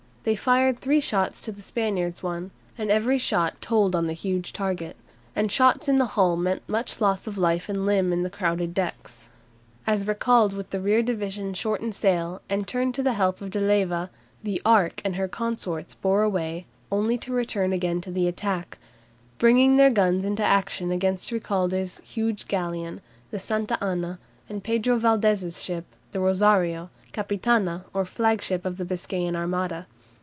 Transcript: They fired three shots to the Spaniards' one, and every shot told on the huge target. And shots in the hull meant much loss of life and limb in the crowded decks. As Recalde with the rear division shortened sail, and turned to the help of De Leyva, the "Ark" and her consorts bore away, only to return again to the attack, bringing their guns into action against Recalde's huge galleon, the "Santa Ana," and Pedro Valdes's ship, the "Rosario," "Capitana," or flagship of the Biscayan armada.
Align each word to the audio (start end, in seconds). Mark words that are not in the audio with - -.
They 0.23 0.35
fired 0.35 0.79
three 0.81 0.99
shots 0.99 1.41
to 1.41 1.51
the 1.51 1.63
Spaniards' 1.63 2.21
one, 2.21 2.51
and 2.77 2.91
every 2.91 3.17
shot 3.17 3.59
told 3.59 3.95
on 3.95 4.05
the 4.05 4.13
huge 4.13 4.53
target. 4.53 4.95
And 5.35 5.51
shots 5.51 5.89
in 5.89 5.95
the 5.95 6.05
hull 6.13 6.37
meant 6.37 6.61
much 6.69 7.01
loss 7.01 7.25
of 7.25 7.39
life 7.39 7.67
and 7.67 7.87
limb 7.87 8.13
in 8.13 8.21
the 8.21 8.29
crowded 8.29 8.75
decks. 8.75 9.29
As 9.87 10.05
Recalde 10.05 10.53
with 10.53 10.69
the 10.69 10.79
rear 10.79 11.01
division 11.01 11.55
shortened 11.55 11.95
sail, 11.95 12.39
and 12.51 12.67
turned 12.67 12.93
to 12.93 13.01
the 13.01 13.13
help 13.13 13.41
of 13.41 13.49
De 13.49 13.59
Leyva, 13.59 14.11
the 14.43 14.61
"Ark" 14.63 15.01
and 15.03 15.15
her 15.15 15.27
consorts 15.27 15.95
bore 15.95 16.21
away, 16.21 16.67
only 16.91 17.17
to 17.17 17.33
return 17.33 17.73
again 17.73 17.99
to 18.01 18.11
the 18.11 18.27
attack, 18.27 18.77
bringing 19.39 19.77
their 19.77 19.89
guns 19.89 20.23
into 20.23 20.43
action 20.43 20.91
against 20.91 21.31
Recalde's 21.31 21.99
huge 22.01 22.47
galleon, 22.47 23.01
the 23.31 23.39
"Santa 23.39 23.75
Ana," 23.83 24.19
and 24.47 24.63
Pedro 24.63 24.99
Valdes's 24.99 25.63
ship, 25.63 25.85
the 26.11 26.19
"Rosario," 26.19 26.91
"Capitana," 27.11 27.85
or 27.91 28.05
flagship 28.05 28.65
of 28.65 28.77
the 28.77 28.85
Biscayan 28.85 29.35
armada. 29.35 29.87